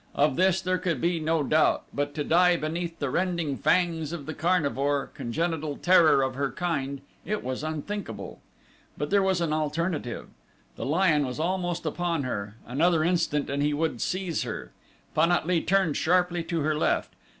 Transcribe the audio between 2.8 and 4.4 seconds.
the rending fangs of the